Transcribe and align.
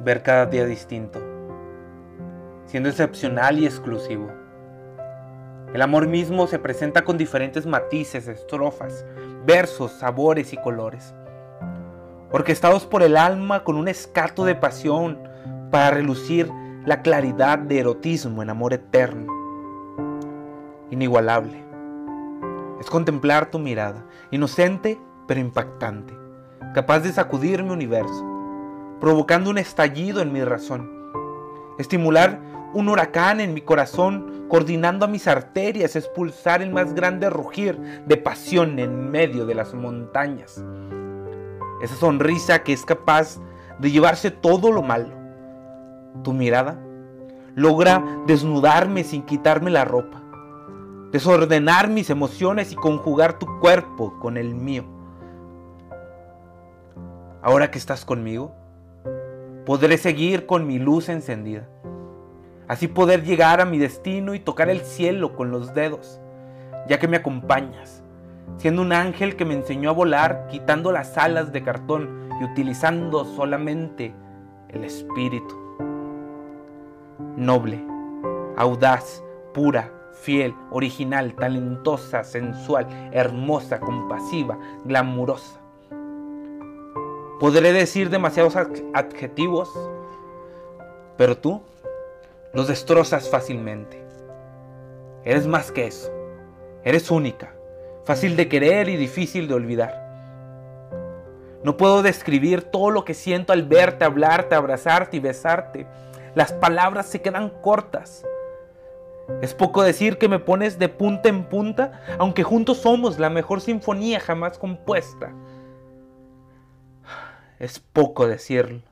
ver 0.00 0.22
cada 0.22 0.46
día 0.46 0.64
distinto, 0.64 1.20
siendo 2.66 2.88
excepcional 2.88 3.58
y 3.58 3.66
exclusivo. 3.66 4.28
El 5.74 5.82
amor 5.82 6.06
mismo 6.06 6.46
se 6.46 6.58
presenta 6.58 7.04
con 7.04 7.18
diferentes 7.18 7.66
matices, 7.66 8.26
estrofas, 8.28 9.04
versos, 9.44 9.92
sabores 9.92 10.52
y 10.52 10.56
colores, 10.56 11.14
orquestados 12.30 12.86
por 12.86 13.02
el 13.02 13.16
alma 13.16 13.64
con 13.64 13.76
un 13.76 13.88
escato 13.88 14.44
de 14.44 14.54
pasión 14.54 15.18
para 15.70 15.90
relucir 15.90 16.50
la 16.86 17.02
claridad 17.02 17.58
de 17.58 17.80
erotismo 17.80 18.42
en 18.42 18.50
amor 18.50 18.72
eterno, 18.72 19.32
inigualable. 20.90 21.62
Es 22.80 22.88
contemplar 22.88 23.50
tu 23.50 23.58
mirada, 23.58 24.06
inocente 24.30 24.98
pero 25.26 25.40
impactante, 25.40 26.14
capaz 26.72 27.00
de 27.00 27.12
sacudir 27.12 27.62
mi 27.62 27.70
universo, 27.70 28.37
provocando 29.00 29.50
un 29.50 29.58
estallido 29.58 30.20
en 30.20 30.32
mi 30.32 30.42
razón, 30.42 30.90
estimular 31.78 32.40
un 32.74 32.88
huracán 32.88 33.40
en 33.40 33.54
mi 33.54 33.62
corazón, 33.62 34.46
coordinando 34.48 35.04
a 35.04 35.08
mis 35.08 35.26
arterias, 35.26 35.96
expulsar 35.96 36.62
el 36.62 36.70
más 36.70 36.94
grande 36.94 37.30
rugir 37.30 37.78
de 38.06 38.16
pasión 38.16 38.78
en 38.78 39.10
medio 39.10 39.46
de 39.46 39.54
las 39.54 39.74
montañas. 39.74 40.62
Esa 41.80 41.94
sonrisa 41.94 42.62
que 42.62 42.72
es 42.72 42.84
capaz 42.84 43.38
de 43.78 43.90
llevarse 43.90 44.30
todo 44.30 44.72
lo 44.72 44.82
malo. 44.82 45.10
Tu 46.22 46.32
mirada 46.32 46.78
logra 47.54 48.04
desnudarme 48.26 49.04
sin 49.04 49.22
quitarme 49.22 49.70
la 49.70 49.84
ropa, 49.84 50.22
desordenar 51.12 51.88
mis 51.88 52.10
emociones 52.10 52.72
y 52.72 52.76
conjugar 52.76 53.38
tu 53.38 53.46
cuerpo 53.60 54.18
con 54.20 54.36
el 54.36 54.54
mío. 54.54 54.84
Ahora 57.42 57.70
que 57.70 57.78
estás 57.78 58.04
conmigo, 58.04 58.52
podré 59.68 59.98
seguir 59.98 60.46
con 60.46 60.66
mi 60.66 60.78
luz 60.78 61.10
encendida 61.10 61.68
así 62.68 62.88
poder 62.88 63.22
llegar 63.22 63.60
a 63.60 63.66
mi 63.66 63.76
destino 63.76 64.32
y 64.34 64.40
tocar 64.40 64.70
el 64.70 64.80
cielo 64.80 65.36
con 65.36 65.50
los 65.50 65.74
dedos, 65.74 66.18
ya 66.88 66.98
que 66.98 67.06
me 67.06 67.18
acompañas, 67.18 68.02
siendo 68.56 68.80
un 68.80 68.94
ángel 68.94 69.36
que 69.36 69.44
me 69.44 69.52
enseñó 69.52 69.90
a 69.90 69.92
volar 69.92 70.46
quitando 70.48 70.90
las 70.90 71.18
alas 71.18 71.52
de 71.52 71.62
cartón 71.62 72.30
y 72.40 72.44
utilizando 72.44 73.26
solamente 73.26 74.14
el 74.70 74.84
espíritu. 74.84 75.54
Noble, 77.36 77.84
audaz, 78.56 79.22
pura, 79.52 79.92
fiel, 80.22 80.54
original, 80.70 81.34
talentosa, 81.34 82.24
sensual, 82.24 82.86
hermosa, 83.12 83.80
compasiva, 83.80 84.58
glamurosa. 84.86 85.60
Podré 87.40 87.72
decir 87.72 88.10
demasiados 88.10 88.56
adjetivos, 88.56 89.70
pero 91.16 91.38
tú 91.38 91.62
los 92.52 92.66
destrozas 92.66 93.30
fácilmente. 93.30 94.02
Eres 95.24 95.46
más 95.46 95.70
que 95.70 95.86
eso. 95.86 96.10
Eres 96.82 97.12
única, 97.12 97.52
fácil 98.04 98.34
de 98.34 98.48
querer 98.48 98.88
y 98.88 98.96
difícil 98.96 99.46
de 99.46 99.54
olvidar. 99.54 100.08
No 101.62 101.76
puedo 101.76 102.02
describir 102.02 102.62
todo 102.62 102.90
lo 102.90 103.04
que 103.04 103.14
siento 103.14 103.52
al 103.52 103.62
verte, 103.62 104.04
hablarte, 104.04 104.56
abrazarte 104.56 105.18
y 105.18 105.20
besarte. 105.20 105.86
Las 106.34 106.52
palabras 106.52 107.06
se 107.06 107.20
quedan 107.20 107.50
cortas. 107.62 108.24
Es 109.42 109.54
poco 109.54 109.82
decir 109.82 110.18
que 110.18 110.28
me 110.28 110.40
pones 110.40 110.78
de 110.78 110.88
punta 110.88 111.28
en 111.28 111.44
punta, 111.44 112.00
aunque 112.18 112.42
juntos 112.42 112.78
somos 112.78 113.18
la 113.20 113.30
mejor 113.30 113.60
sinfonía 113.60 114.18
jamás 114.18 114.58
compuesta. 114.58 115.32
Es 117.58 117.80
poco 117.80 118.28
decirlo. 118.28 118.82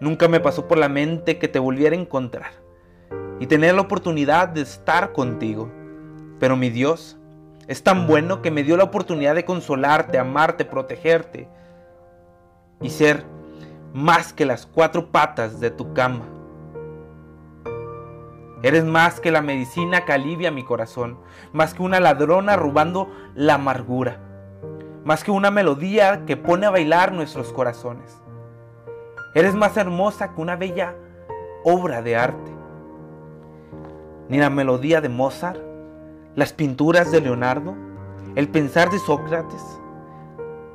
Nunca 0.00 0.28
me 0.28 0.40
pasó 0.40 0.68
por 0.68 0.76
la 0.76 0.90
mente 0.90 1.38
que 1.38 1.48
te 1.48 1.58
volviera 1.58 1.96
a 1.96 1.98
encontrar 1.98 2.50
y 3.40 3.46
tener 3.46 3.74
la 3.74 3.80
oportunidad 3.80 4.48
de 4.48 4.60
estar 4.60 5.12
contigo. 5.12 5.70
Pero 6.38 6.56
mi 6.56 6.68
Dios 6.68 7.16
es 7.68 7.82
tan 7.82 8.06
bueno 8.06 8.42
que 8.42 8.50
me 8.50 8.62
dio 8.62 8.76
la 8.76 8.84
oportunidad 8.84 9.34
de 9.34 9.46
consolarte, 9.46 10.18
amarte, 10.18 10.66
protegerte 10.66 11.48
y 12.82 12.90
ser 12.90 13.24
más 13.94 14.34
que 14.34 14.44
las 14.44 14.66
cuatro 14.66 15.10
patas 15.10 15.58
de 15.58 15.70
tu 15.70 15.94
cama. 15.94 16.26
Eres 18.62 18.84
más 18.84 19.20
que 19.20 19.30
la 19.30 19.40
medicina 19.40 20.04
que 20.04 20.12
alivia 20.12 20.50
mi 20.50 20.64
corazón, 20.64 21.18
más 21.54 21.72
que 21.72 21.82
una 21.82 22.00
ladrona 22.00 22.56
robando 22.56 23.10
la 23.34 23.54
amargura, 23.54 24.20
más 25.06 25.22
que 25.22 25.30
una 25.30 25.52
melodía 25.52 26.26
que 26.26 26.36
pone 26.36 26.66
a 26.66 26.70
bailar 26.70 27.12
nuestros 27.12 27.52
corazones. 27.52 28.20
Eres 29.36 29.54
más 29.54 29.76
hermosa 29.76 30.34
que 30.34 30.40
una 30.40 30.56
bella 30.56 30.96
obra 31.62 32.02
de 32.02 32.16
arte. 32.16 32.50
Ni 34.28 34.38
la 34.38 34.50
melodía 34.50 35.00
de 35.00 35.08
Mozart, 35.08 35.60
las 36.34 36.52
pinturas 36.52 37.12
de 37.12 37.20
Leonardo, 37.20 37.76
el 38.34 38.48
pensar 38.48 38.90
de 38.90 38.98
Sócrates, 38.98 39.62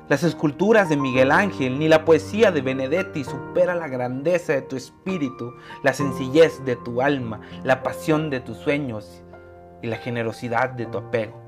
las 0.08 0.24
esculturas 0.24 0.88
de 0.88 0.96
Miguel 0.96 1.30
Ángel, 1.30 1.78
ni 1.78 1.90
la 1.90 2.06
poesía 2.06 2.54
de 2.54 2.62
Benedetti 2.62 3.26
supera 3.26 3.76
la 3.76 3.90
grandeza 3.90 4.54
de 4.54 4.62
tu 4.62 4.78
espíritu, 4.78 5.56
la 5.84 5.92
sencillez 5.92 6.64
de 6.64 6.78
tu 6.78 7.02
alma, 7.02 7.42
la 7.66 7.84
pasión 7.84 8.30
de 8.30 8.40
tus 8.40 8.56
sueños 8.56 9.26
y 9.82 9.88
la 9.88 9.98
generosidad 9.98 10.70
de 10.70 10.86
tu 10.86 11.00
apego. 11.00 11.41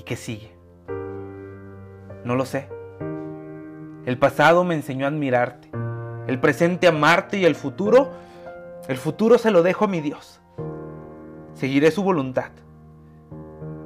¿Y 0.00 0.02
qué 0.02 0.16
sigue? 0.16 0.50
No 2.24 2.34
lo 2.34 2.46
sé. 2.46 2.70
El 4.06 4.16
pasado 4.18 4.64
me 4.64 4.74
enseñó 4.74 5.04
a 5.04 5.08
admirarte, 5.08 5.70
el 6.26 6.40
presente 6.40 6.86
a 6.86 6.90
amarte 6.90 7.36
y 7.36 7.44
el 7.44 7.54
futuro, 7.54 8.08
el 8.88 8.96
futuro 8.96 9.36
se 9.36 9.50
lo 9.50 9.62
dejo 9.62 9.84
a 9.84 9.88
mi 9.88 10.00
Dios. 10.00 10.40
Seguiré 11.52 11.90
su 11.90 12.02
voluntad 12.02 12.50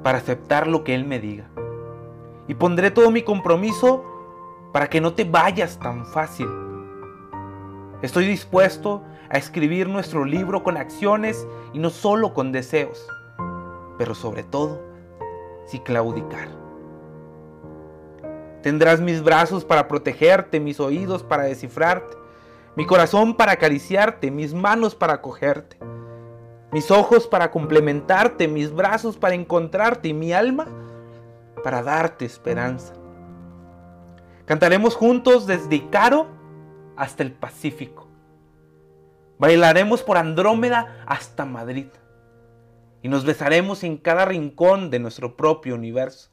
para 0.04 0.18
aceptar 0.18 0.68
lo 0.68 0.84
que 0.84 0.94
Él 0.94 1.04
me 1.04 1.18
diga. 1.18 1.50
Y 2.46 2.54
pondré 2.54 2.92
todo 2.92 3.10
mi 3.10 3.22
compromiso 3.22 4.04
para 4.72 4.88
que 4.88 5.00
no 5.00 5.14
te 5.14 5.24
vayas 5.24 5.80
tan 5.80 6.06
fácil. 6.06 6.46
Estoy 8.02 8.26
dispuesto 8.26 9.02
a 9.30 9.36
escribir 9.36 9.88
nuestro 9.88 10.24
libro 10.24 10.62
con 10.62 10.76
acciones 10.76 11.44
y 11.72 11.80
no 11.80 11.90
solo 11.90 12.34
con 12.34 12.52
deseos, 12.52 13.04
pero 13.98 14.14
sobre 14.14 14.44
todo 14.44 14.93
sin 15.66 15.82
claudicar. 15.82 16.48
Tendrás 18.62 19.00
mis 19.00 19.22
brazos 19.22 19.64
para 19.64 19.88
protegerte, 19.88 20.58
mis 20.58 20.80
oídos 20.80 21.22
para 21.22 21.44
descifrarte, 21.44 22.16
mi 22.76 22.86
corazón 22.86 23.36
para 23.36 23.52
acariciarte, 23.52 24.30
mis 24.30 24.54
manos 24.54 24.94
para 24.94 25.14
acogerte, 25.14 25.76
mis 26.72 26.90
ojos 26.90 27.26
para 27.26 27.50
complementarte, 27.50 28.48
mis 28.48 28.74
brazos 28.74 29.16
para 29.16 29.34
encontrarte 29.34 30.08
y 30.08 30.14
mi 30.14 30.32
alma 30.32 30.66
para 31.62 31.82
darte 31.82 32.24
esperanza. 32.24 32.94
Cantaremos 34.44 34.94
juntos 34.96 35.46
desde 35.46 35.76
Icaro 35.76 36.26
hasta 36.96 37.22
el 37.22 37.32
Pacífico. 37.32 38.08
Bailaremos 39.38 40.02
por 40.02 40.16
Andrómeda 40.16 41.04
hasta 41.06 41.44
Madrid. 41.44 41.88
Y 43.04 43.08
nos 43.10 43.26
besaremos 43.26 43.84
en 43.84 43.98
cada 43.98 44.24
rincón 44.24 44.88
de 44.88 44.98
nuestro 44.98 45.36
propio 45.36 45.74
universo. 45.74 46.30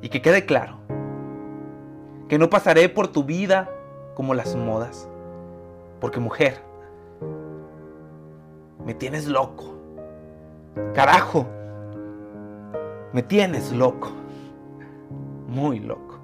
Y 0.00 0.08
que 0.08 0.22
quede 0.22 0.46
claro 0.46 0.78
que 2.28 2.38
no 2.38 2.48
pasaré 2.48 2.88
por 2.88 3.08
tu 3.08 3.24
vida 3.24 3.68
como 4.14 4.34
las 4.34 4.54
modas. 4.54 5.08
Porque 6.00 6.20
mujer, 6.20 6.62
me 8.86 8.94
tienes 8.94 9.26
loco. 9.26 9.74
Carajo, 10.94 11.44
me 13.12 13.24
tienes 13.24 13.72
loco. 13.72 14.12
Muy 15.48 15.80
loco. 15.80 16.20